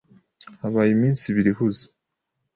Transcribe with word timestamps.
Habaye 0.61 0.89
iminsi 0.93 1.23
ibiri 1.31 1.49
ihuze. 1.53 1.85